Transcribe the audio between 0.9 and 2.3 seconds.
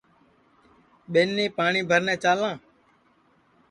ٻینی پاٹؔی بھرنے